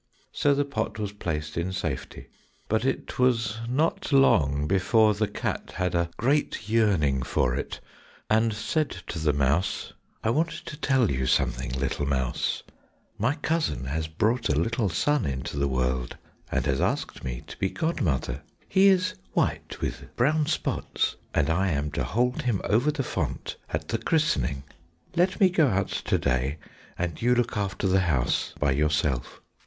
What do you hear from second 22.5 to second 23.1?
over the